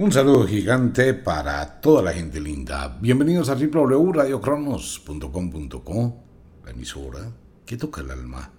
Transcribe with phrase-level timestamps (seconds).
[0.00, 2.96] Un saludo gigante para toda la gente linda.
[3.00, 6.22] Bienvenidos a www.radiocronos.com.co,
[6.64, 7.32] la emisora
[7.66, 8.52] que toca el alma.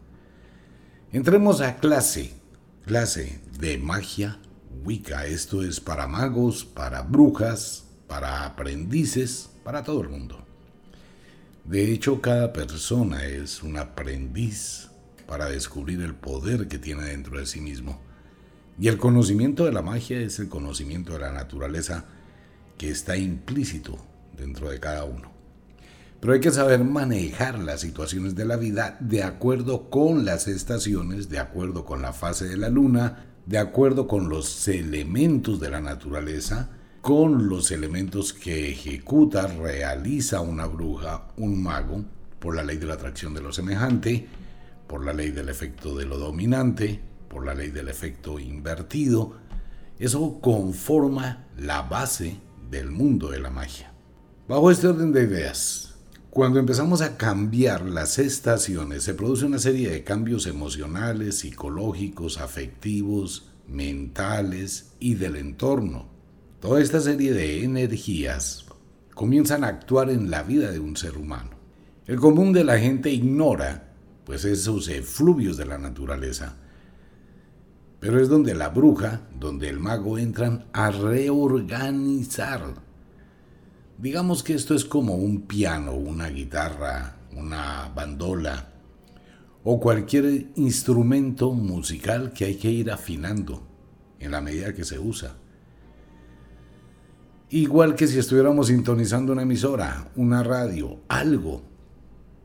[1.13, 2.33] Entremos a clase,
[2.85, 4.37] clase de magia
[4.83, 5.27] Wicca.
[5.27, 10.45] Esto es para magos, para brujas, para aprendices, para todo el mundo.
[11.63, 14.89] De hecho, cada persona es un aprendiz
[15.25, 18.08] para descubrir el poder que tiene dentro de sí mismo.
[18.79, 22.05] Y el conocimiento de la magia es el conocimiento de la naturaleza
[22.77, 23.97] que está implícito
[24.37, 25.31] dentro de cada uno.
[26.21, 31.29] Pero hay que saber manejar las situaciones de la vida de acuerdo con las estaciones,
[31.29, 35.81] de acuerdo con la fase de la luna, de acuerdo con los elementos de la
[35.81, 36.69] naturaleza,
[37.01, 42.05] con los elementos que ejecuta, realiza una bruja, un mago,
[42.39, 44.27] por la ley de la atracción de lo semejante,
[44.87, 49.33] por la ley del efecto de lo dominante, por la ley del efecto invertido,
[49.99, 53.93] eso conforma la base del mundo de la magia.
[54.47, 55.95] Bajo este orden de ideas,
[56.29, 63.49] cuando empezamos a cambiar las estaciones, se produce una serie de cambios emocionales, psicológicos, afectivos,
[63.67, 66.07] mentales y del entorno.
[66.59, 68.65] Toda esta serie de energías
[69.13, 71.51] comienzan a actuar en la vida de un ser humano.
[72.07, 73.93] El común de la gente ignora
[74.23, 76.57] pues esos efluvios de la naturaleza
[77.99, 82.75] pero es donde la bruja, donde el mago entran a reorganizar.
[83.97, 88.69] Digamos que esto es como un piano, una guitarra, una bandola
[89.63, 93.67] o cualquier instrumento musical que hay que ir afinando
[94.19, 95.35] en la medida que se usa.
[97.49, 101.63] Igual que si estuviéramos sintonizando una emisora, una radio, algo,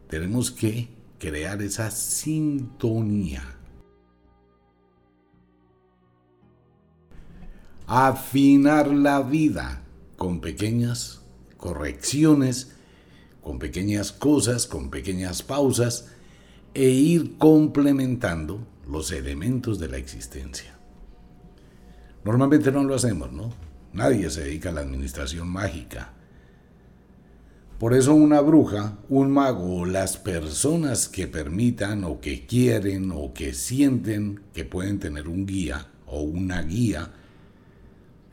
[0.08, 0.88] tenemos que
[1.18, 3.53] crear esa sintonía
[7.86, 9.82] afinar la vida
[10.16, 11.20] con pequeñas
[11.56, 12.72] correcciones,
[13.42, 16.08] con pequeñas cosas, con pequeñas pausas
[16.72, 20.76] e ir complementando los elementos de la existencia.
[22.24, 23.52] Normalmente no lo hacemos, ¿no?
[23.92, 26.12] Nadie se dedica a la administración mágica.
[27.78, 33.34] Por eso una bruja, un mago o las personas que permitan o que quieren o
[33.34, 37.12] que sienten que pueden tener un guía o una guía,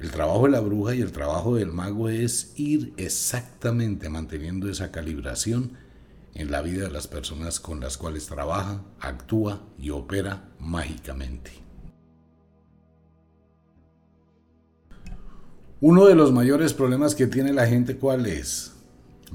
[0.01, 4.91] el trabajo de la bruja y el trabajo del mago es ir exactamente manteniendo esa
[4.91, 5.73] calibración
[6.33, 11.51] en la vida de las personas con las cuales trabaja, actúa y opera mágicamente.
[15.81, 18.73] Uno de los mayores problemas que tiene la gente, ¿cuál es?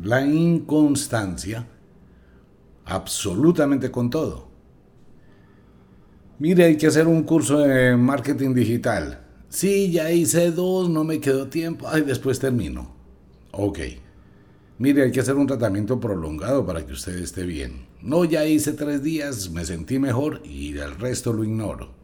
[0.02, 1.64] La inconstancia
[2.84, 4.48] absolutamente con todo.
[6.40, 9.25] Mire, hay que hacer un curso de marketing digital.
[9.56, 11.88] Sí, ya hice dos, no me quedó tiempo.
[11.88, 12.94] Ay, después termino.
[13.52, 13.78] Ok.
[14.76, 17.86] Mire, hay que hacer un tratamiento prolongado para que usted esté bien.
[18.02, 21.94] No, ya hice tres días, me sentí mejor y el resto lo ignoro.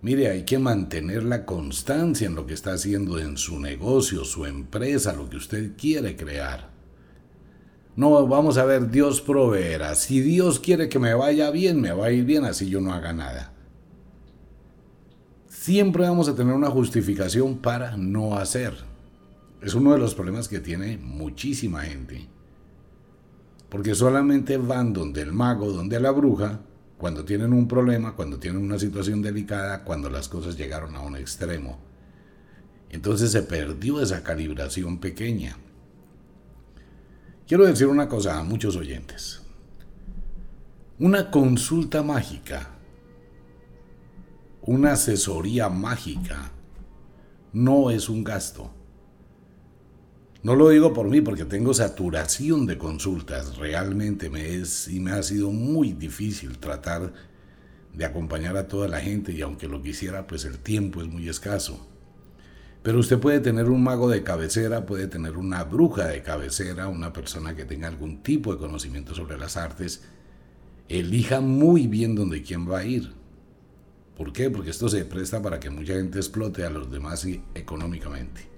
[0.00, 4.46] Mire, hay que mantener la constancia en lo que está haciendo en su negocio, su
[4.46, 6.70] empresa, lo que usted quiere crear.
[7.96, 9.96] No, vamos a ver, Dios proveerá.
[9.96, 12.92] Si Dios quiere que me vaya bien, me va a ir bien, así yo no
[12.92, 13.55] haga nada
[15.66, 18.72] siempre vamos a tener una justificación para no hacer.
[19.60, 22.28] Es uno de los problemas que tiene muchísima gente.
[23.68, 26.60] Porque solamente van donde el mago, donde la bruja,
[26.98, 31.16] cuando tienen un problema, cuando tienen una situación delicada, cuando las cosas llegaron a un
[31.16, 31.80] extremo.
[32.88, 35.56] Entonces se perdió esa calibración pequeña.
[37.48, 39.42] Quiero decir una cosa a muchos oyentes.
[41.00, 42.75] Una consulta mágica
[44.66, 46.50] una asesoría mágica
[47.52, 48.72] no es un gasto.
[50.42, 53.56] No lo digo por mí porque tengo saturación de consultas.
[53.56, 57.12] Realmente me es y me ha sido muy difícil tratar
[57.94, 61.28] de acompañar a toda la gente y aunque lo quisiera, pues el tiempo es muy
[61.28, 61.86] escaso.
[62.82, 67.12] Pero usted puede tener un mago de cabecera, puede tener una bruja de cabecera, una
[67.12, 70.04] persona que tenga algún tipo de conocimiento sobre las artes.
[70.88, 73.25] Elija muy bien dónde quién va a ir.
[74.16, 74.48] ¿Por qué?
[74.50, 78.48] Porque esto se presta para que mucha gente explote a los demás económicamente.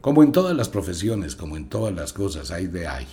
[0.00, 3.06] Como en todas las profesiones, como en todas las cosas, hay de hay.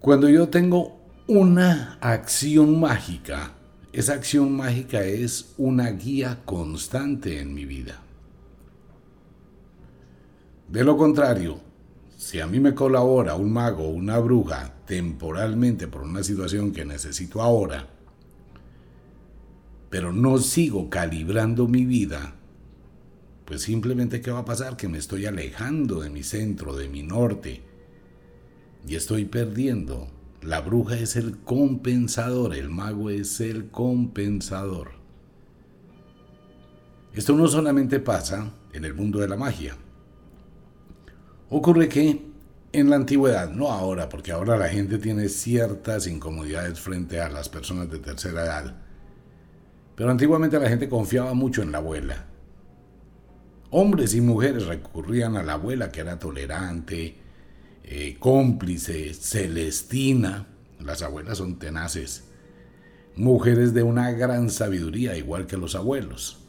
[0.00, 3.52] Cuando yo tengo una acción mágica,
[3.92, 8.02] esa acción mágica es una guía constante en mi vida.
[10.68, 11.60] De lo contrario,
[12.16, 16.84] si a mí me colabora un mago o una bruja temporalmente por una situación que
[16.84, 17.95] necesito ahora,
[19.90, 22.34] pero no sigo calibrando mi vida
[23.44, 24.76] Pues simplemente ¿qué va a pasar?
[24.76, 27.62] Que me estoy alejando de mi centro, de mi norte,
[28.86, 30.08] y estoy perdiendo.
[30.42, 34.92] La bruja es el compensador, el mago es el compensador.
[37.14, 39.76] Esto no solamente pasa en el mundo de la magia.
[41.48, 42.26] Ocurre que
[42.72, 47.48] en la antigüedad, no ahora, porque ahora la gente tiene ciertas incomodidades frente a las
[47.48, 48.85] personas de tercera edad,
[49.96, 52.26] pero antiguamente la gente confiaba mucho en la abuela.
[53.70, 57.16] Hombres y mujeres recurrían a la abuela que era tolerante,
[57.82, 60.46] eh, cómplice, celestina.
[60.78, 62.24] Las abuelas son tenaces.
[63.16, 66.46] Mujeres de una gran sabiduría, igual que los abuelos.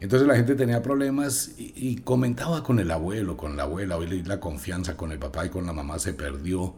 [0.00, 4.40] Entonces la gente tenía problemas y, comentaba con el abuelo, con la abuela, hoy la
[4.40, 6.74] confianza con el papá y con la mamá se perdió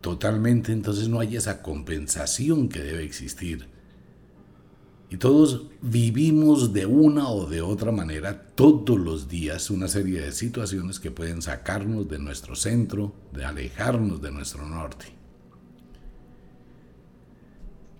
[0.00, 3.73] totalmente, entonces no hay esa compensación que debe existir.
[5.14, 10.32] Y todos vivimos de una o de otra manera todos los días una serie de
[10.32, 15.04] situaciones que pueden sacarnos de nuestro centro, de alejarnos de nuestro norte.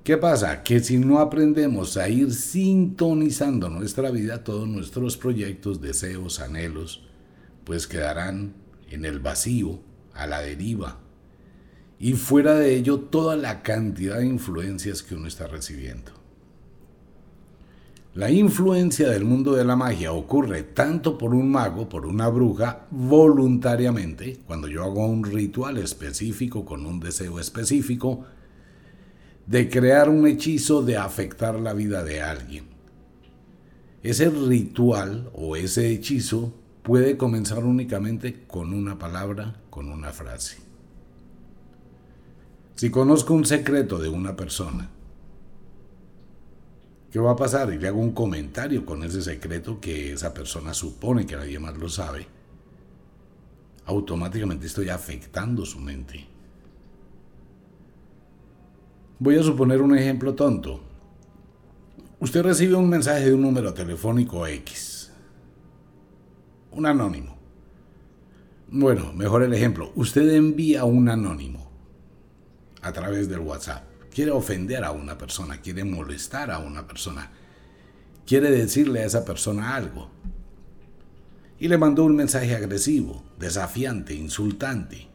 [0.03, 0.65] ¿Qué pasa?
[0.65, 7.07] Que si no aprendemos a ir sintonizando nuestra vida, todos nuestros proyectos, deseos, anhelos,
[7.63, 8.55] pues quedarán
[8.91, 9.79] en el vacío,
[10.15, 10.99] a la deriva.
[12.01, 16.24] Y fuera de ello, toda la cantidad de influencias que uno está recibiendo.
[18.15, 22.87] La influencia del mundo de la magia ocurre tanto por un mago, por una bruja,
[22.93, 28.25] voluntariamente, cuando yo hago un ritual específico con un deseo específico,
[29.49, 32.67] de crear un hechizo de afectar la vida de alguien.
[34.05, 40.59] Ese ritual o ese hechizo puede comenzar únicamente con una palabra, con una frase.
[42.77, 44.91] Si conozco un secreto de una persona,
[47.15, 47.73] ¿qué va a pasar?
[47.73, 51.79] Y le hago un comentario con ese secreto que esa persona supone que nadie más
[51.79, 52.27] lo sabe.
[53.87, 56.27] Automáticamente estoy afectando su mente.
[59.21, 60.81] Voy a suponer un ejemplo tonto.
[62.19, 65.13] Usted recibe un mensaje de un número telefónico X.
[66.73, 67.37] Un anónimo.
[68.73, 69.93] Bueno, mejor el ejemplo.
[69.95, 71.71] Usted envía un anónimo
[72.83, 73.94] a través del WhatsApp.
[74.15, 77.33] Quiere ofender a una persona, quiere molestar a una persona,
[78.25, 80.09] quiere decirle a esa persona algo.
[81.59, 85.09] Y le mandó un mensaje agresivo, desafiante, insultante.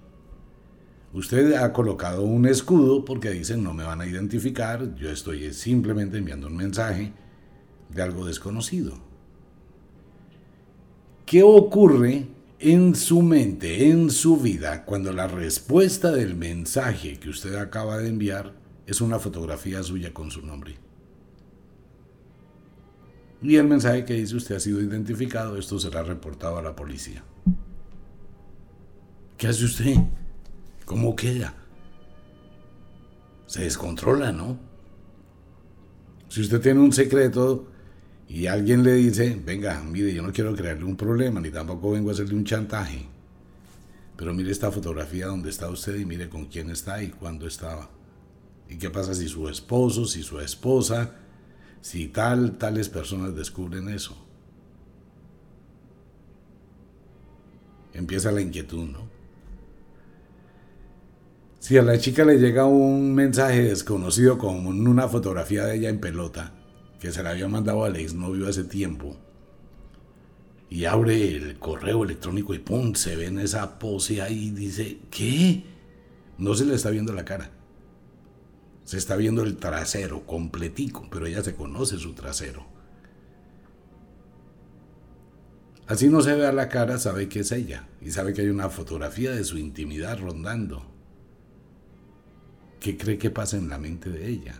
[1.13, 6.17] Usted ha colocado un escudo porque dicen no me van a identificar, yo estoy simplemente
[6.17, 7.13] enviando un mensaje
[7.87, 8.97] de algo desconocido.
[11.25, 12.27] ¿Qué ocurre
[12.59, 18.09] en su mente, en su vida, cuando la respuesta del mensaje que usted acaba de
[18.09, 18.58] enviar
[18.89, 20.77] es una fotografía suya con su nombre?
[23.41, 27.23] Y el mensaje que dice usted ha sido identificado, esto será reportado a la policía.
[29.37, 29.95] ¿Qué hace usted?
[30.85, 31.53] ¿Cómo queda?
[33.45, 34.59] Se descontrola, ¿no?
[36.27, 37.67] Si usted tiene un secreto
[38.27, 42.09] y alguien le dice, venga, mire, yo no quiero crearle un problema, ni tampoco vengo
[42.09, 43.05] a hacerle un chantaje,
[44.17, 47.98] pero mire esta fotografía donde está usted y mire con quién está y cuándo estaba.
[48.69, 51.15] ¿Y qué pasa si su esposo, si su esposa,
[51.81, 54.15] si tal, tales personas descubren eso?
[57.93, 59.09] Empieza la inquietud, ¿no?
[61.59, 65.99] Si a la chica le llega un mensaje desconocido con una fotografía de ella en
[65.99, 66.53] pelota,
[66.99, 69.17] que se la había mandado al exnovio hace tiempo,
[70.69, 72.93] y abre el correo electrónico y ¡pum!
[72.93, 75.63] se ve en esa pose ahí y dice, ¿qué?
[76.37, 77.51] No se le está viendo la cara.
[78.89, 82.65] Se está viendo el trasero completico, pero ella se conoce su trasero.
[85.85, 88.49] Así no se ve a la cara, sabe que es ella y sabe que hay
[88.49, 90.87] una fotografía de su intimidad rondando.
[92.79, 94.55] ¿Qué cree que pasa en la mente de ella?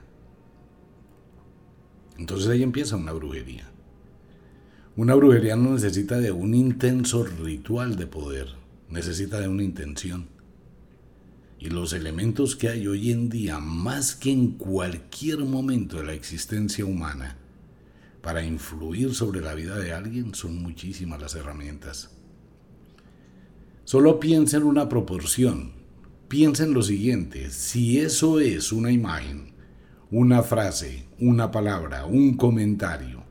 [2.20, 3.68] Entonces ahí empieza una brujería.
[4.96, 8.50] Una brujería no necesita de un intenso ritual de poder,
[8.92, 10.30] necesita de una intención.
[11.60, 16.13] Y los elementos que hay hoy en día, más que en cualquier momento de la
[16.13, 17.38] existencia humana,
[18.22, 22.12] para influir sobre la vida de alguien, son muchísimas las herramientas.
[23.84, 25.80] Solo piensa en una proporción
[26.30, 29.51] piensa en lo siguiente, si eso es una imagen,
[30.12, 33.24] una frase, una palabra, un comentario,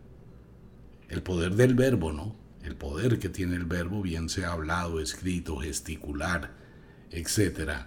[1.09, 2.37] el poder del verbo, ¿no?
[2.65, 6.57] El poder que tiene el verbo, bien sea hablado, escrito, gesticular,
[7.13, 7.87] etc.,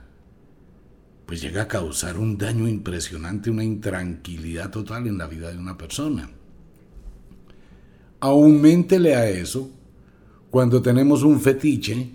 [1.32, 5.78] pues llega a causar un daño impresionante, una intranquilidad total en la vida de una
[5.78, 6.30] persona.
[8.20, 9.70] aumentele a eso
[10.50, 12.10] cuando tenemos un fetiche,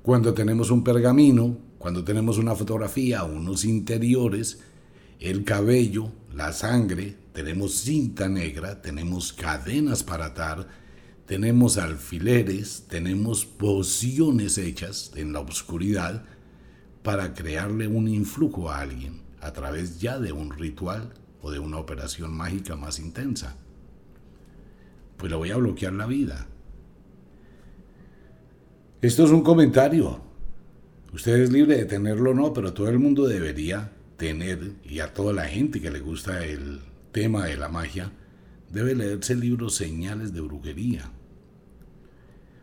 [0.00, 4.60] cuando tenemos un pergamino, cuando tenemos una fotografía, unos interiores,
[5.20, 10.66] el cabello, la sangre, tenemos cinta negra, tenemos cadenas para atar,
[11.26, 16.24] tenemos alfileres, tenemos pociones hechas en la oscuridad
[17.02, 21.12] para crearle un influjo a alguien a través ya de un ritual
[21.42, 23.56] o de una operación mágica más intensa.
[25.16, 26.46] Pues le voy a bloquear la vida.
[29.00, 30.20] Esto es un comentario.
[31.12, 35.14] Usted es libre de tenerlo o no, pero todo el mundo debería tener, y a
[35.14, 36.80] toda la gente que le gusta el
[37.12, 38.12] tema de la magia,
[38.70, 41.10] debe leerse el libro Señales de Brujería.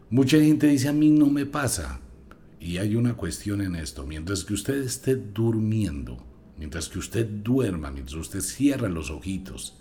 [0.09, 1.99] Mucha gente dice a mí no me pasa.
[2.65, 4.07] Y hay una cuestión en esto.
[4.07, 6.17] Mientras que usted esté durmiendo,
[6.57, 9.77] mientras que usted duerma, mientras usted cierra los ojitos,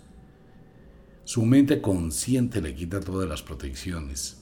[1.23, 4.37] su mente consciente le quita todas las protecciones.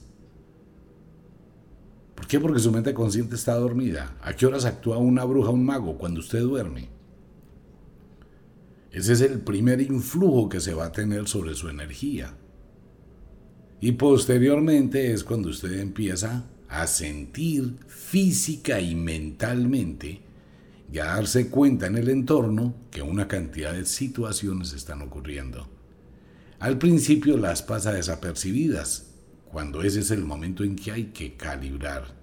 [2.14, 2.38] ¿Por qué?
[2.38, 4.18] Porque su mente consciente está dormida.
[4.20, 5.96] ¿A qué horas actúa una bruja un mago?
[5.96, 6.90] Cuando usted duerme.
[8.90, 12.36] Ese es el primer influjo que se va a tener sobre su energía.
[13.80, 20.20] Y posteriormente es cuando usted empieza a sentir física y mentalmente
[20.92, 25.68] y a darse cuenta en el entorno que una cantidad de situaciones están ocurriendo.
[26.58, 29.10] Al principio las pasa desapercibidas,
[29.52, 32.14] cuando ese es el momento en que hay que calibrar.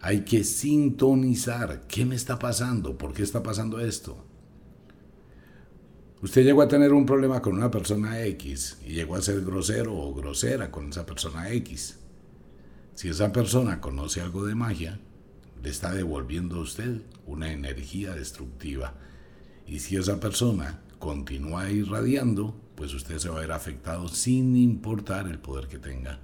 [0.00, 1.86] Hay que sintonizar.
[1.86, 2.98] ¿Qué me está pasando?
[2.98, 4.24] ¿Por qué está pasando esto?
[6.22, 9.96] Usted llegó a tener un problema con una persona X y llegó a ser grosero
[9.96, 11.99] o grosera con esa persona X.
[13.00, 15.00] Si esa persona conoce algo de magia,
[15.62, 18.92] le está devolviendo a usted una energía destructiva.
[19.66, 25.28] Y si esa persona continúa irradiando, pues usted se va a ver afectado sin importar
[25.28, 26.20] el poder que tenga.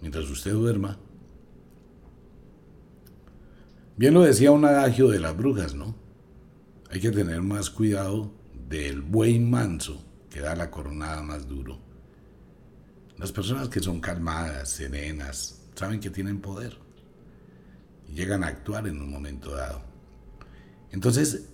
[0.00, 0.98] Mientras usted duerma.
[3.96, 5.94] Bien lo decía un adagio de las brujas, ¿no?
[6.90, 8.32] Hay que tener más cuidado
[8.68, 11.78] del buey manso que da la coronada más duro.
[13.18, 16.76] Las personas que son calmadas, serenas, saben que tienen poder
[18.08, 19.82] y llegan a actuar en un momento dado.
[20.92, 21.48] Entonces,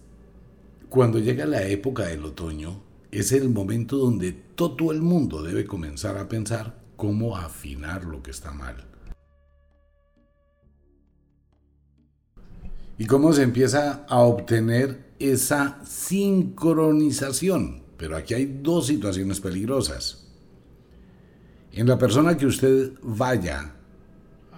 [0.88, 6.16] cuando llega la época del otoño, es el momento donde todo el mundo debe comenzar
[6.16, 8.84] a pensar cómo afinar lo que está mal.
[12.98, 17.82] Y cómo se empieza a obtener esa sincronización.
[17.98, 20.26] Pero aquí hay dos situaciones peligrosas.
[21.72, 23.75] En la persona que usted vaya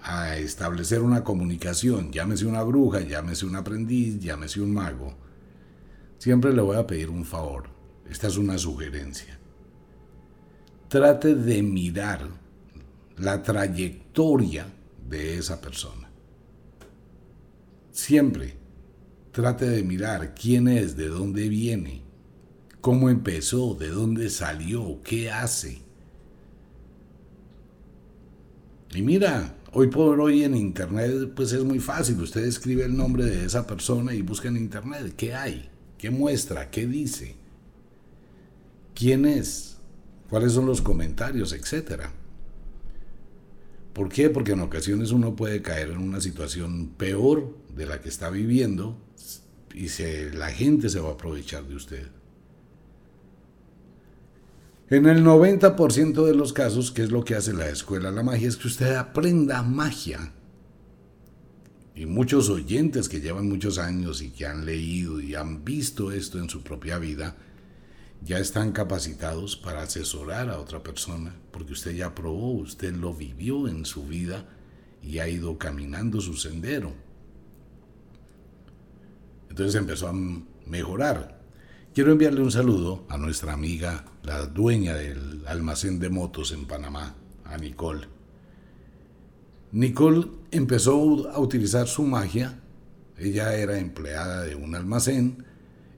[0.03, 5.15] a establecer una comunicación, llámese una bruja, llámese un aprendiz, llámese un mago,
[6.17, 7.69] siempre le voy a pedir un favor.
[8.09, 9.37] Esta es una sugerencia.
[10.87, 12.27] Trate de mirar
[13.17, 14.65] la trayectoria
[15.07, 16.09] de esa persona.
[17.91, 18.55] Siempre
[19.31, 22.01] trate de mirar quién es, de dónde viene,
[22.81, 25.81] cómo empezó, de dónde salió, qué hace.
[28.91, 32.19] Y mira, Hoy por hoy en Internet pues es muy fácil.
[32.21, 36.71] Usted escribe el nombre de esa persona y busca en Internet qué hay, qué muestra,
[36.71, 37.35] qué dice,
[38.95, 39.77] quién es,
[40.27, 42.11] cuáles son los comentarios, etcétera.
[43.93, 44.31] ¿Por qué?
[44.31, 48.97] Porque en ocasiones uno puede caer en una situación peor de la que está viviendo
[49.75, 49.87] y
[50.33, 52.07] la gente se va a aprovechar de usted.
[54.91, 58.47] En el 90% de los casos, ¿qué es lo que hace la escuela la magia?
[58.47, 60.33] Es que usted aprenda magia.
[61.93, 66.39] Y muchos oyentes que llevan muchos años y que han leído y han visto esto
[66.39, 67.37] en su propia vida,
[68.23, 73.67] ya están capacitados para asesorar a otra persona, porque usted ya probó, usted lo vivió
[73.67, 74.47] en su vida
[75.03, 76.93] y ha ido caminando su sendero.
[79.49, 80.15] Entonces empezó a
[80.65, 81.38] mejorar.
[81.91, 87.15] Quiero enviarle un saludo a nuestra amiga, la dueña del almacén de motos en Panamá,
[87.43, 88.07] a Nicole.
[89.71, 92.59] Nicole empezó a utilizar su magia.
[93.17, 95.43] Ella era empleada de un almacén,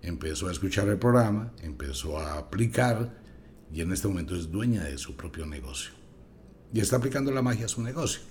[0.01, 3.21] empezó a escuchar el programa, empezó a aplicar
[3.69, 5.91] y en este momento es dueña de su propio negocio.
[6.73, 8.21] Y está aplicando la magia a su negocio.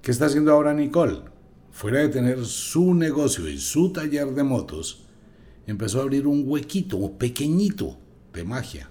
[0.00, 1.22] ¿Qué está haciendo ahora Nicole?
[1.72, 5.09] Fuera de tener su negocio y su taller de motos,
[5.66, 7.98] empezó a abrir un huequito pequeñito
[8.32, 8.90] de magia.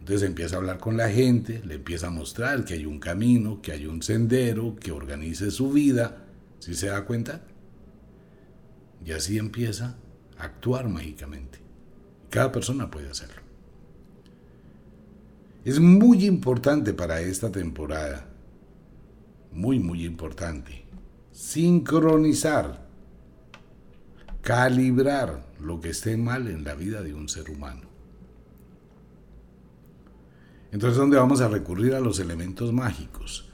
[0.00, 3.62] Entonces empieza a hablar con la gente, le empieza a mostrar que hay un camino,
[3.62, 6.24] que hay un sendero, que organice su vida,
[6.58, 7.42] si se da cuenta.
[9.04, 9.96] Y así empieza
[10.38, 11.60] a actuar mágicamente.
[12.30, 13.42] Cada persona puede hacerlo.
[15.64, 18.26] Es muy importante para esta temporada.
[19.52, 20.84] Muy, muy importante.
[21.30, 22.88] Sincronizar.
[24.42, 27.82] Calibrar lo que esté mal en la vida de un ser humano.
[30.72, 33.48] Entonces, ¿dónde vamos a recurrir a los elementos mágicos?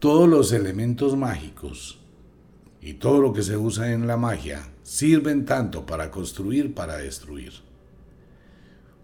[0.00, 2.00] Todos los elementos mágicos
[2.80, 7.52] y todo lo que se usa en la magia sirven tanto para construir para destruir.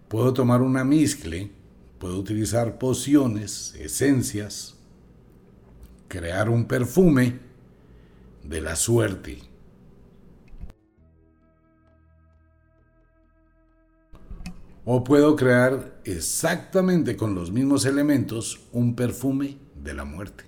[0.07, 1.51] Puedo tomar una mezcle,
[1.97, 4.75] puedo utilizar pociones, esencias,
[6.07, 7.39] crear un perfume
[8.43, 9.52] de la suerte.
[14.85, 20.43] O puedo crear exactamente con los mismos elementos un perfume de la muerte.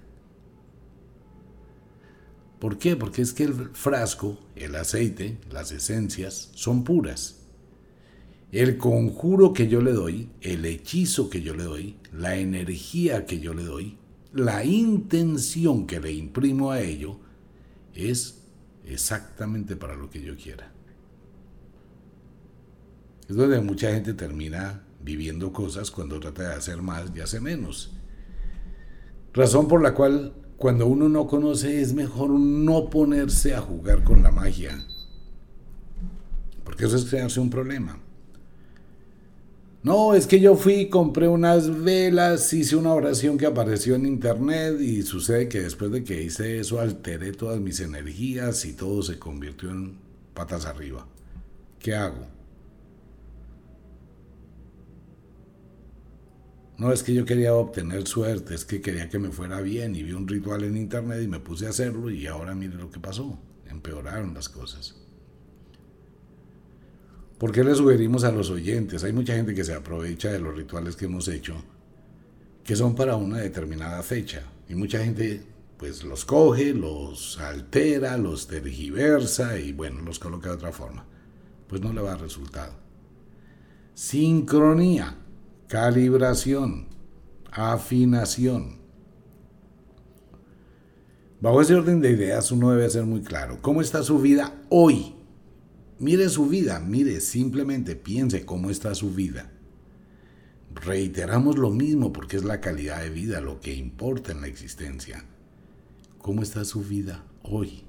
[2.59, 2.95] ¿Por qué?
[2.95, 7.41] Porque es que el frasco, el aceite, las esencias son puras.
[8.51, 13.39] El conjuro que yo le doy, el hechizo que yo le doy, la energía que
[13.39, 13.97] yo le doy,
[14.33, 17.19] la intención que le imprimo a ello,
[17.93, 18.41] es
[18.85, 20.74] exactamente para lo que yo quiera.
[23.27, 27.91] Es donde mucha gente termina viviendo cosas cuando trata de hacer más y hace menos.
[29.33, 34.23] Razón por la cual cuando uno no conoce es mejor no ponerse a jugar con
[34.23, 34.85] la magia.
[36.63, 37.99] Porque eso es crearse un problema.
[39.83, 44.81] No, es que yo fui, compré unas velas, hice una oración que apareció en internet
[44.81, 49.19] y sucede que después de que hice eso alteré todas mis energías y todo se
[49.19, 49.95] convirtió en
[50.33, 51.05] patas arriba.
[51.77, 52.34] ¿Qué hago?
[56.77, 60.03] No es que yo quería obtener suerte, es que quería que me fuera bien y
[60.03, 62.99] vi un ritual en internet y me puse a hacerlo y ahora mire lo que
[62.99, 63.39] pasó.
[63.65, 64.95] Empeoraron las cosas.
[67.37, 69.03] ¿Por qué le sugerimos a los oyentes?
[69.03, 71.55] Hay mucha gente que se aprovecha de los rituales que hemos hecho,
[72.63, 74.43] que son para una determinada fecha.
[74.67, 75.43] Y mucha gente
[75.77, 81.05] pues los coge, los altera, los tergiversa y bueno, los coloca de otra forma.
[81.67, 82.73] Pues no le va a resultado.
[83.93, 85.24] Sincronía
[85.67, 86.87] calibración,
[87.51, 88.77] afinación.
[91.41, 93.59] Bajo ese orden de ideas uno debe ser muy claro.
[93.61, 95.15] ¿Cómo está su vida hoy?
[95.99, 99.51] Mire su vida, mire, simplemente piense cómo está su vida.
[100.73, 105.25] Reiteramos lo mismo porque es la calidad de vida lo que importa en la existencia.
[106.17, 107.85] ¿Cómo está su vida hoy?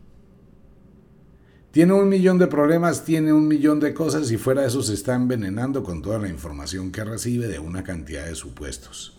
[1.76, 4.94] Tiene un millón de problemas, tiene un millón de cosas y fuera de eso se
[4.94, 9.18] está envenenando con toda la información que recibe de una cantidad de supuestos.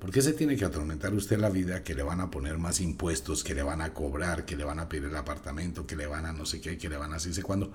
[0.00, 2.80] ¿Por qué se tiene que atormentar usted la vida que le van a poner más
[2.80, 6.08] impuestos, que le van a cobrar, que le van a pedir el apartamento, que le
[6.08, 7.72] van a no sé qué, que le van a así sé cuándo?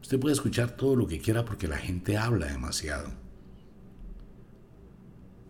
[0.00, 3.10] Usted puede escuchar todo lo que quiera porque la gente habla demasiado.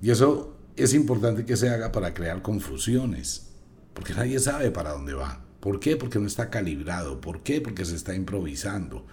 [0.03, 3.53] Y eso es importante que se haga para crear confusiones,
[3.95, 5.48] porque nadie sabe para dónde va.
[5.61, 5.97] ¿Por qué?
[5.97, 7.21] Porque no está calibrado.
[7.21, 7.61] ¿Por qué?
[7.61, 9.05] Porque se está improvisando.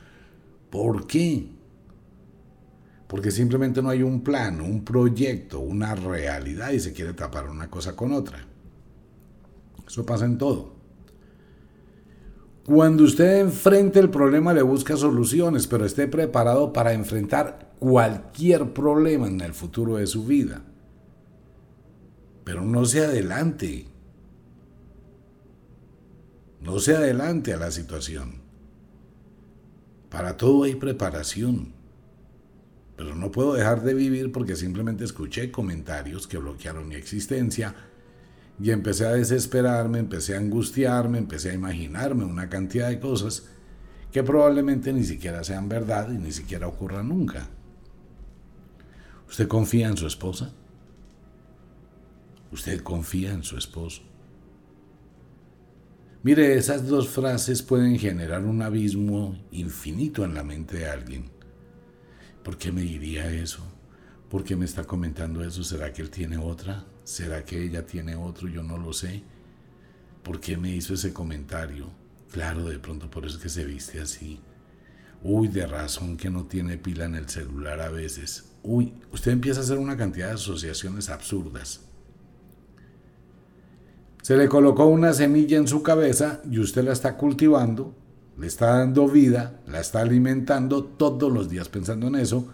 [0.69, 1.49] ¿Por qué?
[3.07, 7.69] Porque simplemente no hay un plan, un proyecto, una realidad y se quiere tapar una
[7.69, 8.45] cosa con otra.
[9.87, 10.73] Eso pasa en todo.
[12.65, 19.27] Cuando usted enfrente el problema le busca soluciones, pero esté preparado para enfrentar cualquier problema
[19.27, 20.63] en el futuro de su vida.
[22.43, 23.85] Pero no se adelante.
[26.65, 28.41] No se adelante a la situación.
[30.09, 31.73] Para todo hay preparación.
[32.97, 37.75] Pero no puedo dejar de vivir porque simplemente escuché comentarios que bloquearon mi existencia
[38.59, 43.47] y empecé a desesperarme, empecé a angustiarme, empecé a imaginarme una cantidad de cosas
[44.11, 47.47] que probablemente ni siquiera sean verdad y ni siquiera ocurran nunca.
[49.29, 50.51] ¿Usted confía en su esposa?
[52.51, 54.14] ¿Usted confía en su esposo?
[56.25, 61.29] Mire, esas dos frases pueden generar un abismo infinito en la mente de alguien.
[62.41, 63.61] ¿Por qué me diría eso?
[64.27, 65.63] ¿Por qué me está comentando eso?
[65.63, 66.83] ¿Será que él tiene otra?
[67.03, 68.47] ¿Será que ella tiene otro?
[68.47, 69.21] Yo no lo sé.
[70.23, 71.91] ¿Por qué me hizo ese comentario?
[72.31, 74.39] Claro, de pronto por eso es que se viste así.
[75.21, 78.45] Uy, de razón que no tiene pila en el celular a veces.
[78.63, 81.81] Uy, usted empieza a hacer una cantidad de asociaciones absurdas.
[84.25, 87.93] Se le colocó una semilla en su cabeza y usted la está cultivando,
[88.39, 92.51] le está dando vida, la está alimentando todos los días pensando en eso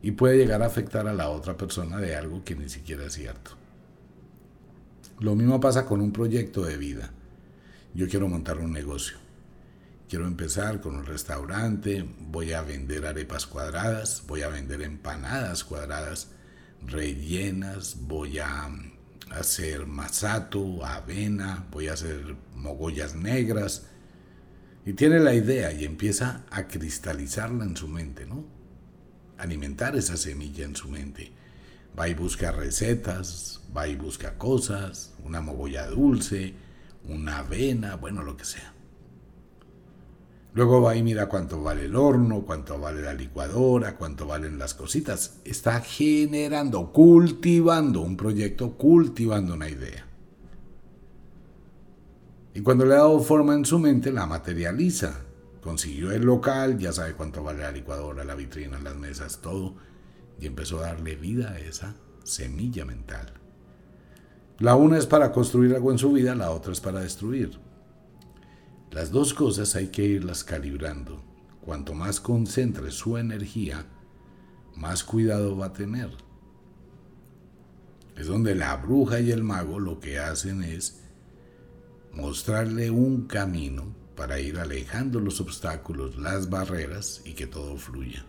[0.00, 3.12] y puede llegar a afectar a la otra persona de algo que ni siquiera es
[3.12, 3.50] cierto.
[5.20, 7.10] Lo mismo pasa con un proyecto de vida.
[7.92, 9.18] Yo quiero montar un negocio.
[10.08, 16.30] Quiero empezar con un restaurante, voy a vender arepas cuadradas, voy a vender empanadas cuadradas,
[16.80, 18.70] rellenas, voy a
[19.30, 23.86] hacer masato, avena, voy a hacer mogollas negras.
[24.84, 28.44] Y tiene la idea y empieza a cristalizarla en su mente, ¿no?
[29.38, 31.32] Alimentar esa semilla en su mente.
[31.98, 36.54] Va y busca recetas, va y busca cosas, una mogolla dulce,
[37.04, 38.75] una avena, bueno, lo que sea.
[40.56, 44.72] Luego va y mira cuánto vale el horno, cuánto vale la licuadora, cuánto valen las
[44.72, 45.38] cositas.
[45.44, 50.06] Está generando, cultivando un proyecto, cultivando una idea.
[52.54, 55.26] Y cuando le ha dado forma en su mente, la materializa.
[55.60, 59.74] Consiguió el local, ya sabe cuánto vale la licuadora, la vitrina, las mesas, todo.
[60.40, 63.30] Y empezó a darle vida a esa semilla mental.
[64.58, 67.58] La una es para construir algo en su vida, la otra es para destruir.
[68.96, 71.22] Las dos cosas hay que irlas calibrando.
[71.60, 73.84] Cuanto más concentre su energía,
[74.74, 76.08] más cuidado va a tener.
[78.16, 81.02] Es donde la bruja y el mago lo que hacen es
[82.14, 88.24] mostrarle un camino para ir alejando los obstáculos, las barreras y que todo fluya.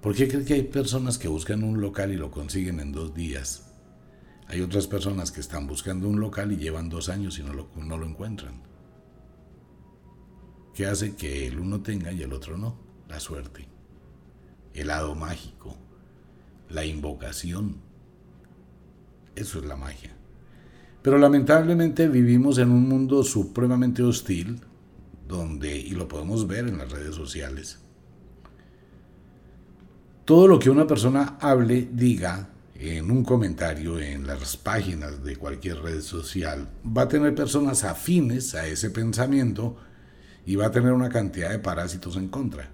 [0.00, 3.12] ¿Por qué cree que hay personas que buscan un local y lo consiguen en dos
[3.12, 3.73] días?
[4.54, 8.06] Hay otras personas que están buscando un local y llevan dos años y no lo,
[8.06, 8.62] encuentran.
[10.72, 12.76] ¿Qué hace que el uno tenga y el otro no?
[13.08, 13.66] La suerte,
[14.72, 15.76] el lado mágico,
[16.68, 17.78] la invocación.
[19.34, 20.12] Eso es la magia.
[21.02, 24.60] Pero lamentablemente vivimos en un mundo supremamente hostil,
[25.26, 27.80] donde, y lo podemos ver en las redes sociales,
[30.24, 35.80] todo lo que una persona hable, diga, en un comentario en las páginas de cualquier
[35.80, 39.76] red social, va a tener personas afines a ese pensamiento
[40.44, 42.70] y va a tener una cantidad de parásitos en contra.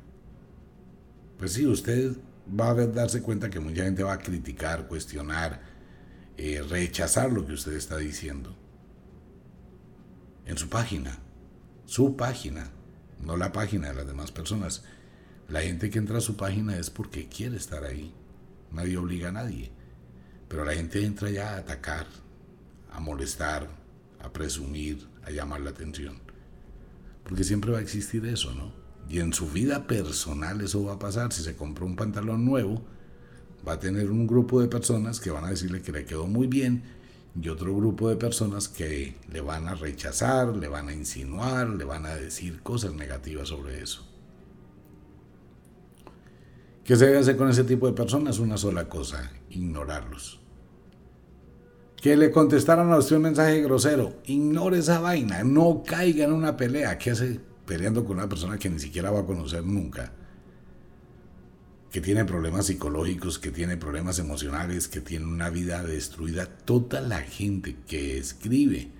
[1.38, 2.16] Pues sí, usted
[2.58, 5.62] va a darse cuenta que mucha gente va a criticar, cuestionar,
[6.36, 8.56] eh, rechazar lo que usted está diciendo.
[10.46, 11.18] En su página,
[11.84, 12.70] su página,
[13.22, 14.84] no la página de las demás personas.
[15.48, 18.14] La gente que entra a su página es porque quiere estar ahí.
[18.72, 19.72] Nadie obliga a nadie.
[20.50, 22.08] Pero la gente entra ya a atacar,
[22.90, 23.68] a molestar,
[24.18, 26.18] a presumir, a llamar la atención.
[27.22, 28.72] Porque siempre va a existir eso, ¿no?
[29.08, 31.32] Y en su vida personal eso va a pasar.
[31.32, 32.82] Si se compró un pantalón nuevo,
[33.66, 36.48] va a tener un grupo de personas que van a decirle que le quedó muy
[36.48, 36.82] bien
[37.40, 41.84] y otro grupo de personas que le van a rechazar, le van a insinuar, le
[41.84, 44.09] van a decir cosas negativas sobre eso.
[46.84, 48.38] ¿Qué se debe hacer con ese tipo de personas?
[48.38, 50.40] Una sola cosa, ignorarlos
[52.00, 54.14] que le contestaron a usted un mensaje grosero.
[54.24, 56.96] Ignore esa vaina, no caiga en una pelea.
[56.98, 60.12] ¿Qué hace peleando con una persona que ni siquiera va a conocer nunca?
[61.90, 66.46] Que tiene problemas psicológicos, que tiene problemas emocionales, que tiene una vida destruida.
[66.46, 68.90] Toda la gente que escribe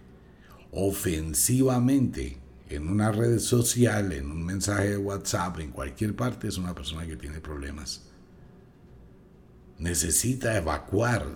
[0.72, 2.36] ofensivamente
[2.70, 7.06] en una red social, en un mensaje de WhatsApp, en cualquier parte, es una persona
[7.06, 8.06] que tiene problemas.
[9.78, 11.26] Necesita evacuar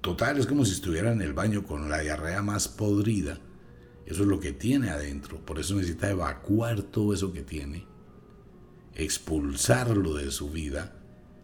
[0.00, 3.38] Total, es como si estuviera en el baño con la diarrea más podrida.
[4.06, 5.44] Eso es lo que tiene adentro.
[5.44, 7.86] Por eso necesita evacuar todo eso que tiene,
[8.94, 10.94] expulsarlo de su vida,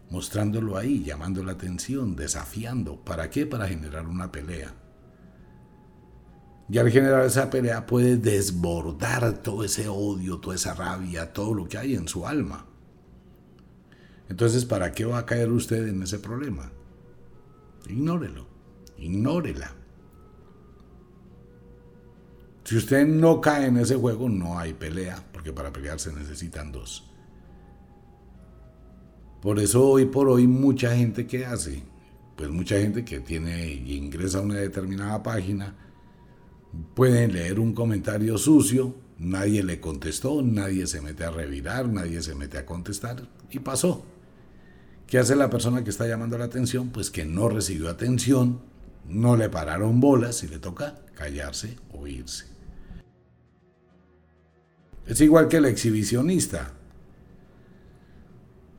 [0.08, 3.04] mostrándolo ahí, llamando la atención, desafiando.
[3.04, 3.44] ¿Para qué?
[3.44, 4.74] Para generar una pelea.
[6.68, 11.68] Y al generar esa pelea puede desbordar todo ese odio, toda esa rabia, todo lo
[11.68, 12.66] que hay en su alma.
[14.28, 16.72] Entonces, ¿para qué va a caer usted en ese problema?
[17.88, 18.46] Ignórelo,
[18.98, 19.72] ignórela.
[22.64, 26.72] Si usted no cae en ese juego, no hay pelea, porque para pelear se necesitan
[26.72, 27.08] dos.
[29.40, 31.84] Por eso hoy por hoy mucha gente que hace,
[32.34, 35.76] pues mucha gente que tiene y ingresa a una determinada página,
[36.94, 42.34] pueden leer un comentario sucio, nadie le contestó, nadie se mete a revirar, nadie se
[42.34, 44.04] mete a contestar y pasó.
[45.06, 46.90] ¿Qué hace la persona que está llamando la atención?
[46.90, 48.60] Pues que no recibió atención,
[49.08, 52.46] no le pararon bolas y le toca callarse o irse.
[55.06, 56.72] Es igual que el exhibicionista.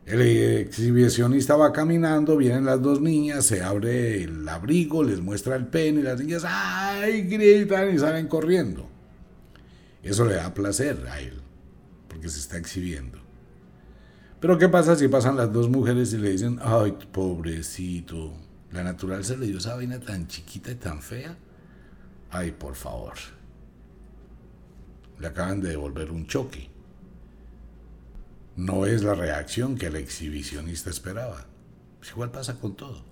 [0.07, 5.67] El exhibicionista va caminando, vienen las dos niñas, se abre el abrigo, les muestra el
[5.67, 7.23] pene y las niñas ¡ay!
[7.23, 8.87] gritan y salen corriendo.
[10.01, 11.41] Eso le da placer a él,
[12.07, 13.19] porque se está exhibiendo.
[14.39, 18.33] Pero ¿qué pasa si pasan las dos mujeres y le dicen, ay, pobrecito,
[18.71, 21.35] la natural se le dio esa vaina tan chiquita y tan fea?
[22.31, 23.15] Ay, por favor.
[25.19, 26.76] Le acaban de devolver un choque.
[28.57, 31.45] No es la reacción que el exhibicionista esperaba.
[31.99, 33.05] Pues igual pasa con todo.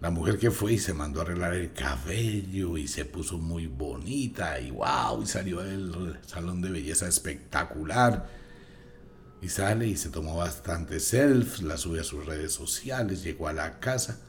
[0.00, 3.66] La mujer que fue y se mandó a arreglar el cabello y se puso muy
[3.66, 8.28] bonita y wow, y salió del salón de belleza espectacular.
[9.42, 13.52] Y sale y se tomó bastante selfies, la sube a sus redes sociales, llegó a
[13.52, 14.20] la casa.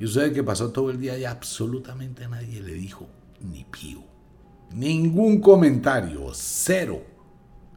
[0.00, 3.06] Y usted que pasó todo el día y absolutamente nadie le dijo
[3.40, 4.02] ni pío.
[4.72, 7.02] Ningún comentario, cero.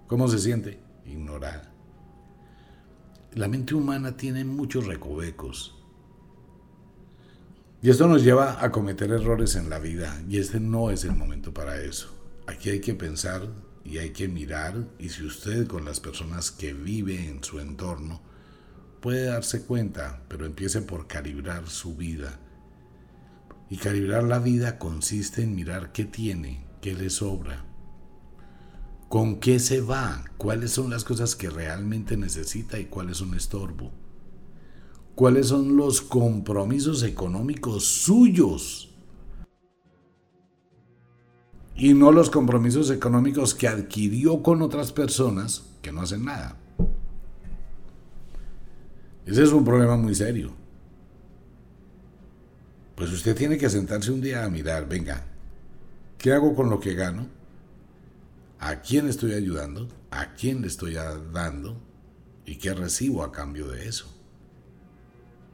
[0.08, 0.80] ¿Cómo se siente?
[1.06, 1.71] Ignorada.
[3.34, 5.74] La mente humana tiene muchos recovecos.
[7.82, 11.16] Y esto nos lleva a cometer errores en la vida y este no es el
[11.16, 12.14] momento para eso.
[12.46, 13.48] Aquí hay que pensar
[13.86, 18.22] y hay que mirar y si usted con las personas que vive en su entorno
[19.00, 22.38] puede darse cuenta, pero empiece por calibrar su vida.
[23.70, 27.64] Y calibrar la vida consiste en mirar qué tiene, qué le sobra,
[29.12, 33.92] con qué se va, cuáles son las cosas que realmente necesita y cuáles son estorbo.
[35.16, 38.96] Cuáles son los compromisos económicos suyos
[41.76, 46.56] y no los compromisos económicos que adquirió con otras personas que no hacen nada.
[49.26, 50.54] Ese es un problema muy serio.
[52.96, 55.26] Pues usted tiene que sentarse un día a mirar, venga,
[56.18, 57.41] ¿qué hago con lo que gano?
[58.62, 59.90] ¿A quién estoy ayudando?
[60.12, 61.82] ¿A quién le estoy dando?
[62.46, 64.06] ¿Y qué recibo a cambio de eso?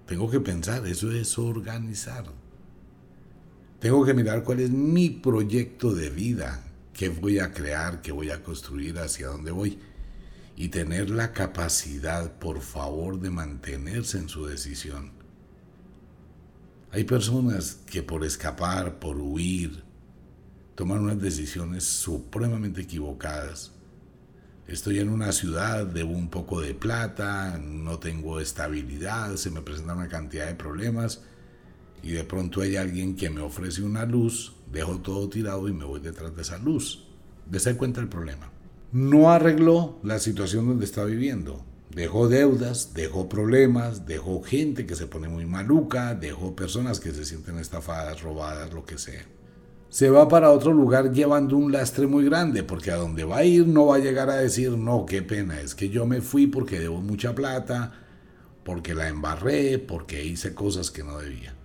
[0.05, 2.25] Tengo que pensar, eso es organizar.
[3.79, 8.29] Tengo que mirar cuál es mi proyecto de vida, qué voy a crear, qué voy
[8.29, 9.79] a construir, hacia dónde voy.
[10.57, 15.13] Y tener la capacidad, por favor, de mantenerse en su decisión.
[16.91, 19.86] Hay personas que por escapar, por huir,
[20.77, 23.71] toman unas decisiones supremamente equivocadas.
[24.67, 29.95] Estoy en una ciudad, debo un poco de plata, no tengo estabilidad, se me presenta
[29.95, 31.23] una cantidad de problemas
[32.03, 35.83] y de pronto hay alguien que me ofrece una luz, dejo todo tirado y me
[35.83, 37.07] voy detrás de esa luz.
[37.49, 38.51] Dese cuenta el problema.
[38.91, 41.65] No arregló la situación donde está viviendo.
[41.89, 47.25] Dejó deudas, dejó problemas, dejó gente que se pone muy maluca, dejó personas que se
[47.25, 49.25] sienten estafadas, robadas, lo que sea.
[49.89, 53.45] Se va para otro lugar llevando un lastre muy grande, porque a donde va a
[53.45, 56.47] ir no va a llegar a decir, no, qué pena, es que yo me fui
[56.47, 57.93] porque debo mucha plata,
[58.65, 61.55] porque la embarré, porque hice cosas que no debía.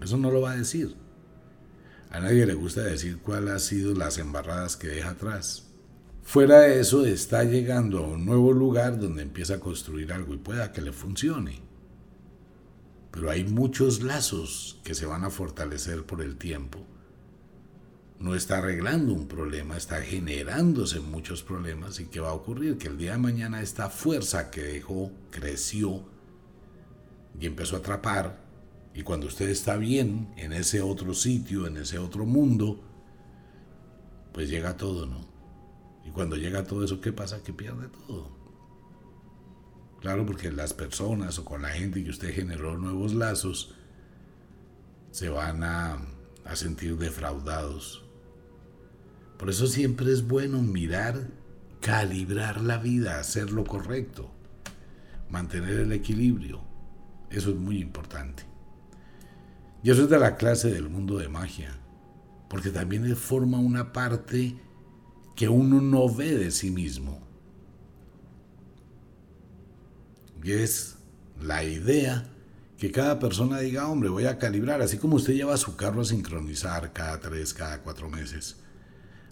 [0.00, 0.94] Eso no lo va a decir.
[2.10, 5.64] A nadie le gusta decir cuáles han sido las embarradas que deja atrás.
[6.22, 10.38] Fuera de eso, está llegando a un nuevo lugar donde empieza a construir algo y
[10.38, 11.60] pueda que le funcione.
[13.10, 16.86] Pero hay muchos lazos que se van a fortalecer por el tiempo.
[18.20, 22.76] No está arreglando un problema, está generándose muchos problemas y ¿qué va a ocurrir?
[22.76, 26.04] Que el día de mañana esta fuerza que dejó creció
[27.40, 28.38] y empezó a atrapar
[28.92, 32.82] y cuando usted está bien en ese otro sitio, en ese otro mundo,
[34.32, 35.26] pues llega todo, ¿no?
[36.04, 37.42] Y cuando llega todo eso, ¿qué pasa?
[37.42, 38.30] Que pierde todo.
[40.00, 43.74] Claro, porque las personas o con la gente que usted generó nuevos lazos
[45.10, 45.98] se van a,
[46.44, 48.09] a sentir defraudados.
[49.40, 51.26] Por eso siempre es bueno mirar,
[51.80, 54.30] calibrar la vida, hacer lo correcto,
[55.30, 56.60] mantener el equilibrio.
[57.30, 58.42] Eso es muy importante.
[59.82, 61.74] Y eso es de la clase del mundo de magia,
[62.50, 64.60] porque también forma una parte
[65.34, 67.22] que uno no ve de sí mismo.
[70.44, 70.96] Y es
[71.40, 72.30] la idea
[72.76, 76.04] que cada persona diga, hombre, voy a calibrar, así como usted lleva su carro a
[76.04, 78.59] sincronizar cada tres, cada cuatro meses,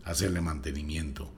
[0.08, 1.30] hacerle mantenimiento.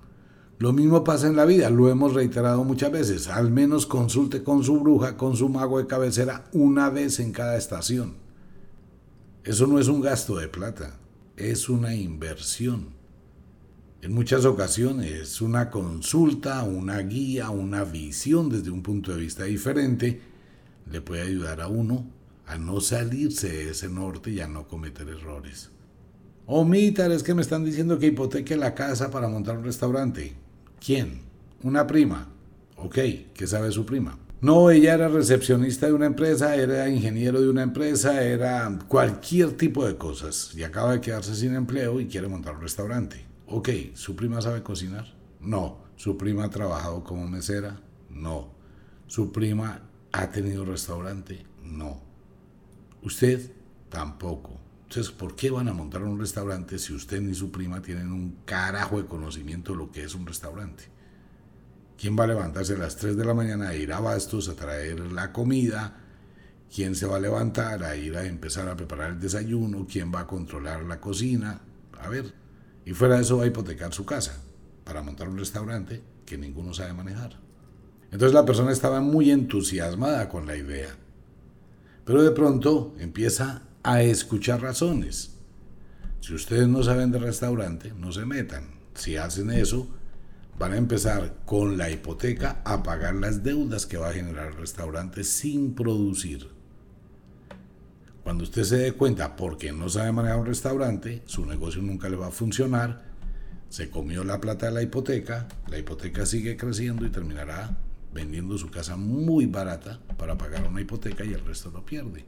[0.59, 4.63] Lo mismo pasa en la vida, lo hemos reiterado muchas veces, al menos consulte con
[4.63, 8.15] su bruja, con su mago de cabecera, una vez en cada estación.
[9.43, 10.99] Eso no es un gasto de plata,
[11.37, 12.89] es una inversión.
[14.03, 19.45] En muchas ocasiones es una consulta, una guía, una visión desde un punto de vista
[19.45, 20.21] diferente
[20.91, 22.07] le puede ayudar a uno
[22.47, 25.71] a no salirse de ese norte y a no cometer errores.
[26.53, 30.35] Omitar, es que me están diciendo que hipoteque la casa para montar un restaurante.
[30.85, 31.21] ¿Quién?
[31.63, 32.27] Una prima.
[32.75, 32.99] Ok,
[33.33, 34.19] ¿qué sabe su prima?
[34.41, 39.87] No, ella era recepcionista de una empresa, era ingeniero de una empresa, era cualquier tipo
[39.87, 43.25] de cosas y acaba de quedarse sin empleo y quiere montar un restaurante.
[43.47, 45.07] Ok, ¿su prima sabe cocinar?
[45.39, 45.85] No.
[45.95, 47.81] ¿Su prima ha trabajado como mesera?
[48.09, 48.55] No.
[49.07, 51.47] ¿Su prima ha tenido restaurante?
[51.63, 52.01] No.
[53.03, 53.53] ¿Usted?
[53.89, 54.70] Tampoco.
[54.91, 58.39] Entonces, ¿por qué van a montar un restaurante si usted ni su prima tienen un
[58.45, 60.83] carajo de conocimiento de lo que es un restaurante?
[61.97, 64.57] ¿Quién va a levantarse a las 3 de la mañana a ir a Bastos a
[64.57, 65.97] traer la comida?
[66.75, 69.87] ¿Quién se va a levantar a ir a empezar a preparar el desayuno?
[69.89, 71.61] ¿Quién va a controlar la cocina?
[72.03, 72.35] A ver,
[72.85, 74.43] y fuera de eso va a hipotecar su casa
[74.83, 77.39] para montar un restaurante que ninguno sabe manejar.
[78.11, 80.97] Entonces la persona estaba muy entusiasmada con la idea,
[82.05, 85.37] pero de pronto empieza a escuchar razones.
[86.21, 88.65] Si ustedes no saben de restaurante, no se metan.
[88.95, 89.89] Si hacen eso,
[90.59, 94.57] van a empezar con la hipoteca a pagar las deudas que va a generar el
[94.59, 96.49] restaurante sin producir.
[98.23, 102.17] Cuando usted se dé cuenta porque no sabe manejar un restaurante, su negocio nunca le
[102.17, 103.03] va a funcionar,
[103.71, 107.79] se comió la plata de la hipoteca, la hipoteca sigue creciendo y terminará
[108.13, 112.27] vendiendo su casa muy barata para pagar una hipoteca y el resto lo pierde.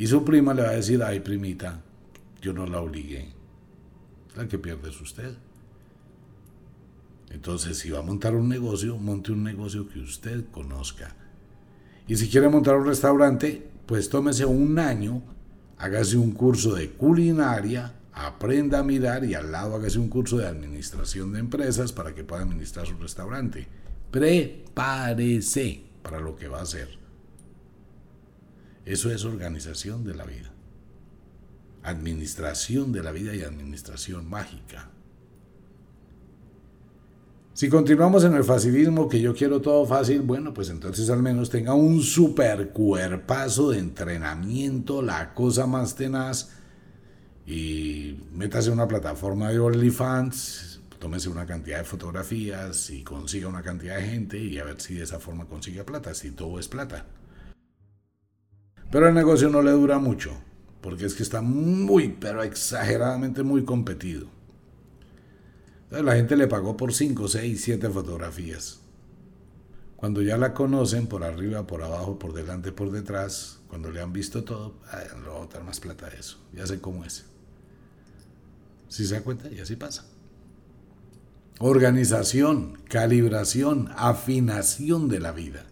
[0.00, 1.82] Y su prima le va a decir, ay primita,
[2.40, 3.34] yo no la obligué.
[4.34, 5.34] La que pierde es usted.
[7.28, 11.14] Entonces, si va a montar un negocio, monte un negocio que usted conozca.
[12.08, 15.22] Y si quiere montar un restaurante, pues tómese un año,
[15.76, 20.46] hágase un curso de culinaria, aprenda a mirar y al lado hágase un curso de
[20.46, 23.66] administración de empresas para que pueda administrar su restaurante.
[24.10, 27.00] Prepárese para lo que va a hacer.
[28.90, 30.50] Eso es organización de la vida.
[31.84, 34.90] Administración de la vida y administración mágica.
[37.54, 41.50] Si continuamos en el facilismo, que yo quiero todo fácil, bueno, pues entonces al menos
[41.50, 46.50] tenga un super cuerpazo de entrenamiento, la cosa más tenaz,
[47.46, 53.62] y métase en una plataforma de OnlyFans, tómese una cantidad de fotografías y consiga una
[53.62, 56.66] cantidad de gente y a ver si de esa forma consigue plata, si todo es
[56.66, 57.06] plata.
[58.90, 60.32] Pero el negocio no le dura mucho,
[60.80, 64.40] porque es que está muy, pero exageradamente muy competido
[65.90, 68.80] la gente le pagó por 5, 6, 7 fotografías.
[69.96, 74.12] Cuando ya la conocen por arriba, por abajo, por delante, por detrás, cuando le han
[74.12, 76.38] visto todo, va a más plata de eso.
[76.54, 77.26] Ya sé cómo es.
[78.88, 80.06] Si se da cuenta, y así pasa.
[81.58, 85.66] Organización, calibración, afinación de la vida.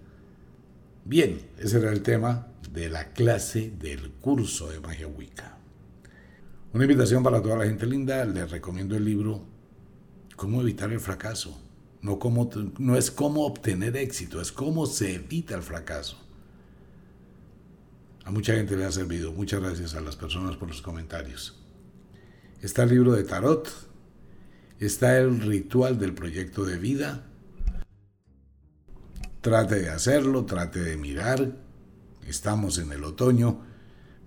[1.08, 5.56] Bien, ese era el tema de la clase del curso de Magia Wicca.
[6.74, 8.26] Una invitación para toda la gente linda.
[8.26, 9.42] Les recomiendo el libro
[10.36, 11.58] cómo evitar el fracaso.
[12.02, 16.18] No, cómo, no es cómo obtener éxito, es cómo se evita el fracaso.
[18.26, 19.32] A mucha gente le ha servido.
[19.32, 21.58] Muchas gracias a las personas por los comentarios.
[22.60, 23.66] Está el libro de tarot.
[24.78, 27.27] Está el ritual del proyecto de vida.
[29.48, 31.56] Trate de hacerlo, trate de mirar.
[32.26, 33.62] Estamos en el otoño.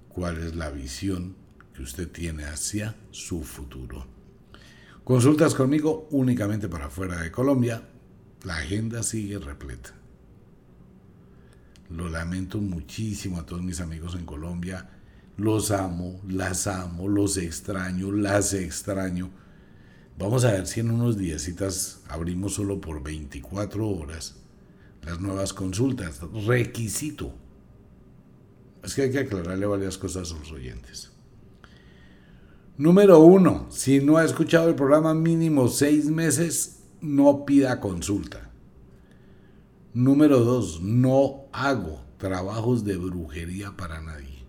[0.10, 1.36] ¿Cuál es la visión
[1.76, 4.08] que usted tiene hacia su futuro?
[5.04, 7.84] Consultas conmigo únicamente para fuera de Colombia.
[8.46, 9.92] La agenda sigue repleta.
[11.92, 14.90] Lo lamento muchísimo a todos mis amigos en Colombia.
[15.38, 19.30] Los amo, las amo, los extraño, las extraño.
[20.18, 21.48] Vamos a ver si en unos días
[22.10, 24.41] abrimos solo por 24 horas
[25.04, 26.20] las nuevas consultas.
[26.46, 27.34] Requisito.
[28.84, 31.12] Es que hay que aclararle varias cosas a los oyentes.
[32.78, 38.50] Número uno, si no ha escuchado el programa mínimo seis meses, no pida consulta.
[39.94, 44.46] Número dos, no hago trabajos de brujería para nadie.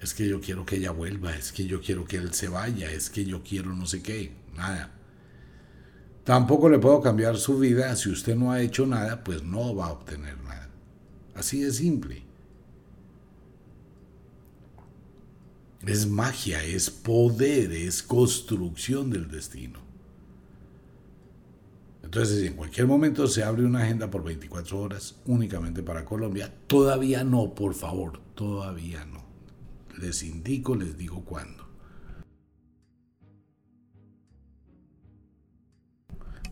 [0.00, 2.90] Es que yo quiero que ella vuelva, es que yo quiero que él se vaya,
[2.90, 4.90] es que yo quiero no sé qué, nada.
[6.24, 9.86] Tampoco le puedo cambiar su vida, si usted no ha hecho nada, pues no va
[9.86, 10.68] a obtener nada.
[11.34, 12.22] Así de simple.
[15.84, 19.80] Es magia, es poder, es construcción del destino.
[22.04, 26.52] Entonces, si en cualquier momento se abre una agenda por 24 horas únicamente para Colombia,
[26.68, 29.24] todavía no, por favor, todavía no.
[29.98, 31.71] Les indico, les digo cuándo.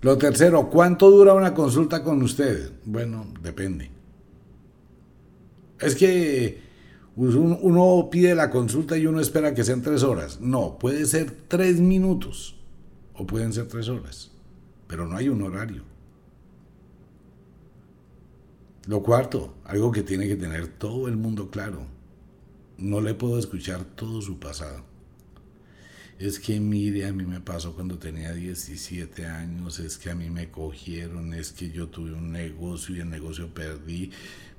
[0.03, 2.73] Lo tercero, ¿cuánto dura una consulta con usted?
[2.85, 3.91] Bueno, depende.
[5.79, 6.71] Es que
[7.15, 10.41] pues uno pide la consulta y uno espera que sean tres horas.
[10.41, 12.57] No, puede ser tres minutos
[13.15, 14.31] o pueden ser tres horas,
[14.87, 15.83] pero no hay un horario.
[18.87, 21.83] Lo cuarto, algo que tiene que tener todo el mundo claro.
[22.79, 24.90] No le puedo escuchar todo su pasado.
[26.21, 30.29] Es que mire, a mí me pasó cuando tenía 17 años, es que a mí
[30.29, 34.11] me cogieron, es que yo tuve un negocio y el negocio perdí,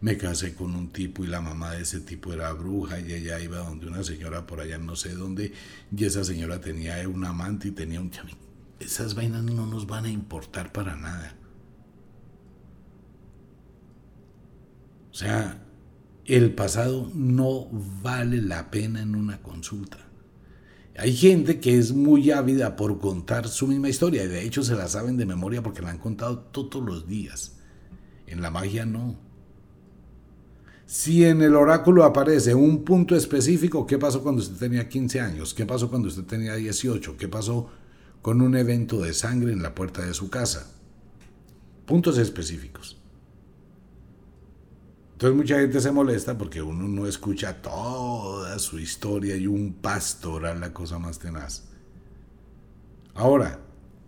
[0.02, 3.40] me casé con un tipo y la mamá de ese tipo era bruja y ella
[3.40, 5.54] iba donde una señora por allá no sé dónde
[5.96, 8.10] y esa señora tenía un amante y tenía un
[8.80, 11.36] esas vainas no nos van a importar para nada.
[15.12, 15.64] O sea,
[16.26, 17.68] el pasado no
[18.02, 20.11] vale la pena en una consulta.
[20.98, 24.76] Hay gente que es muy ávida por contar su misma historia y de hecho se
[24.76, 27.54] la saben de memoria porque la han contado todos los días.
[28.28, 29.16] En la magia no.
[30.86, 35.54] Si en el oráculo aparece un punto específico, ¿qué pasó cuando usted tenía 15 años?
[35.54, 37.16] ¿Qué pasó cuando usted tenía 18?
[37.16, 37.70] ¿Qué pasó
[38.22, 40.70] con un evento de sangre en la puerta de su casa?
[41.86, 43.01] Puntos específicos.
[45.22, 50.60] Entonces mucha gente se molesta porque uno no escucha toda su historia y un pastoral
[50.60, 51.66] la cosa más tenaz.
[53.14, 53.60] Ahora,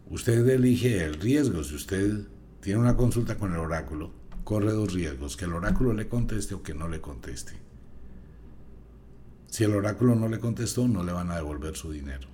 [0.10, 1.64] usted elige el riesgo.
[1.64, 2.26] Si usted
[2.62, 4.12] tiene una consulta con el oráculo,
[4.44, 7.54] corre dos riesgos, que el oráculo le conteste o que no le conteste.
[9.46, 12.28] Si el oráculo no le contestó, no le van a devolver su dinero.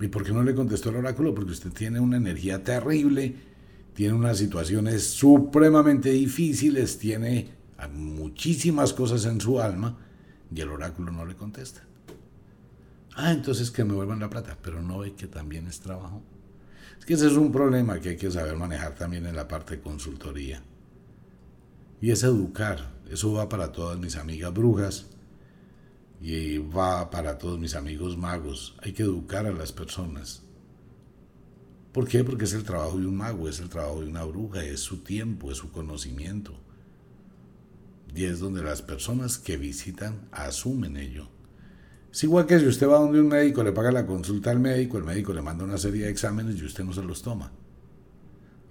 [0.00, 1.34] ¿Y por qué no le contestó el oráculo?
[1.34, 3.52] Porque usted tiene una energía terrible,
[3.94, 7.48] tiene unas situaciones supremamente difíciles, tiene
[7.92, 9.96] muchísimas cosas en su alma
[10.54, 11.82] y el oráculo no le contesta.
[13.16, 16.22] Ah, entonces que me vuelvan la plata, pero no ve que también es trabajo.
[16.98, 19.76] Es que ese es un problema que hay que saber manejar también en la parte
[19.76, 20.62] de consultoría.
[22.00, 22.92] Y es educar.
[23.10, 25.06] Eso va para todas mis amigas brujas
[26.20, 28.74] y va para todos mis amigos magos.
[28.82, 30.43] Hay que educar a las personas.
[31.94, 32.24] ¿Por qué?
[32.24, 35.04] Porque es el trabajo de un mago, es el trabajo de una bruja, es su
[35.04, 36.52] tiempo, es su conocimiento.
[38.12, 41.28] Y es donde las personas que visitan asumen ello.
[42.10, 44.98] Es igual que si usted va donde un médico, le paga la consulta al médico,
[44.98, 47.52] el médico le manda una serie de exámenes y usted no se los toma.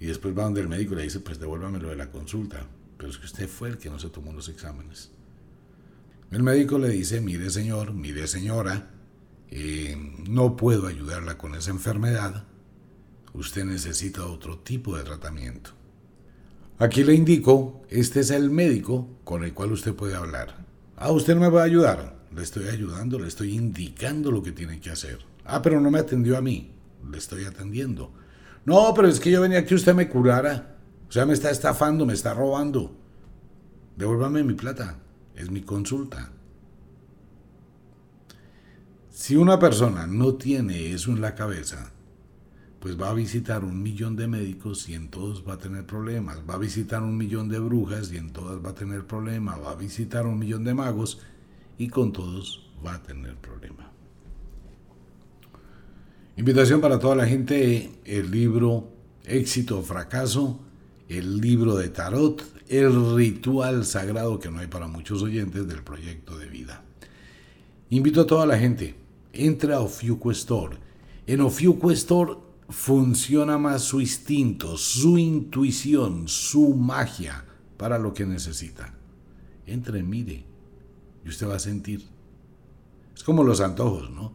[0.01, 2.67] Y después va donde el médico le dice, pues devuélvame lo de la consulta.
[2.97, 5.11] Pero es que usted fue el que no se tomó los exámenes.
[6.29, 8.91] El médico le dice, mire señor, mire señora,
[9.49, 9.95] eh,
[10.27, 12.47] no puedo ayudarla con esa enfermedad.
[13.33, 15.71] Usted necesita otro tipo de tratamiento.
[16.79, 20.65] Aquí le indico, este es el médico con el cual usted puede hablar.
[20.97, 22.15] Ah, usted no me va a ayudar.
[22.35, 25.19] Le estoy ayudando, le estoy indicando lo que tiene que hacer.
[25.45, 26.71] Ah, pero no me atendió a mí.
[27.09, 28.11] Le estoy atendiendo.
[28.65, 30.77] No, pero es que yo venía que usted me curara.
[31.07, 32.95] O sea, me está estafando, me está robando.
[33.95, 34.99] Devuélvame mi plata.
[35.35, 36.31] Es mi consulta.
[39.09, 41.92] Si una persona no tiene eso en la cabeza,
[42.83, 46.39] pues va a visitar un millón de médicos y en todos va a tener problemas.
[46.49, 49.57] Va a visitar un millón de brujas y en todas va a tener problemas.
[49.63, 51.21] Va a visitar un millón de magos
[51.77, 53.89] y con todos va a tener problema.
[56.35, 58.89] Invitación para toda la gente, el libro
[59.23, 60.59] Éxito o Fracaso,
[61.07, 66.37] el libro de Tarot, el ritual sagrado que no hay para muchos oyentes del proyecto
[66.37, 66.83] de vida.
[67.91, 68.93] Invito a toda la gente,
[69.31, 70.33] entra a Ofiuco.
[71.25, 71.89] En Ofiuco
[72.69, 77.45] funciona más su instinto, su intuición, su magia
[77.77, 78.93] para lo que necesita.
[79.65, 80.45] Entre, mire,
[81.23, 82.05] y usted va a sentir.
[83.15, 84.33] Es como los antojos, ¿no?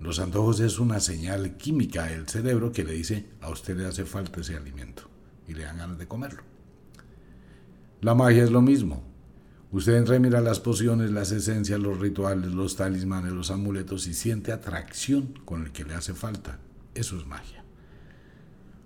[0.00, 4.04] Los antojos es una señal química del cerebro que le dice a usted le hace
[4.04, 5.04] falta ese alimento
[5.48, 6.42] y le dan ganas de comerlo.
[8.00, 9.02] La magia es lo mismo.
[9.72, 14.14] Usted entra y mira las pociones, las esencias, los rituales, los talismanes, los amuletos y
[14.14, 16.58] siente atracción con el que le hace falta.
[16.94, 17.64] Eso es magia.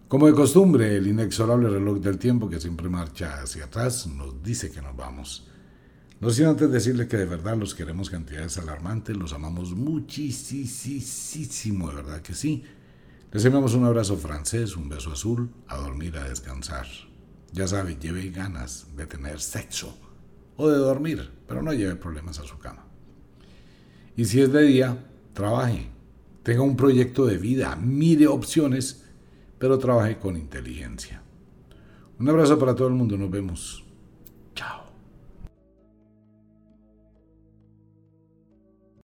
[0.09, 4.71] Como de costumbre, el inexorable reloj del tiempo que siempre marcha hacia atrás nos dice
[4.71, 5.47] que nos vamos.
[6.21, 11.01] No sin antes decirle que de verdad los queremos cantidades alarmantes, los amamos muchísimo,
[11.91, 12.65] de verdad que sí.
[13.31, 16.87] Les enviamos un abrazo francés, un beso azul, a dormir, a descansar.
[17.53, 19.95] Ya sabe, lleve ganas de tener sexo
[20.57, 22.87] o de dormir, pero no lleve problemas a su cama.
[24.17, 25.91] Y si es de día, trabaje,
[26.49, 29.05] tenga un proyecto de vida, mire opciones,
[29.59, 31.21] pero trabaje con inteligencia.
[32.19, 33.85] Un abrazo para todo el mundo, nos vemos.